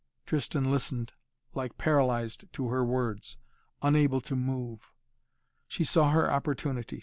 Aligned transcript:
Tristan 0.25 0.71
listened 0.71 1.13
like 1.53 1.77
paralyzed 1.77 2.45
to 2.53 2.69
her 2.69 2.83
words, 2.83 3.37
unable 3.83 4.19
to 4.21 4.35
move. 4.35 4.91
She 5.67 5.83
saw 5.83 6.09
her 6.09 6.27
opportunity. 6.31 6.99